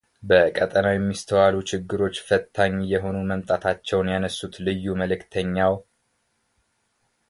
በቀጣናው 0.29 0.93
የሚስተዋሉ 0.95 1.53
ችግሮች 1.71 2.15
ፈታኝ 2.27 2.73
እየሆኑ 2.85 3.15
መምጣታቸውን 3.33 4.11
ያነሱት 4.15 4.55
ልዩ 4.67 4.87
መልዕክተኛው 5.03 5.75